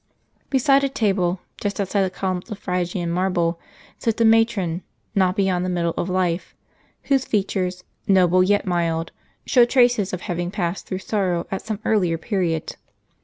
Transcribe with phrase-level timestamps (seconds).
[0.49, 3.59] Beside a table, just outside the columns of Phrygian mar ble,
[3.99, 4.81] sits a matron
[5.13, 6.55] not beyond the middle of life,
[7.03, 9.11] whose feat ures, noble yet mild,
[9.45, 12.77] show traces of having passed through sorrow at some earlier period.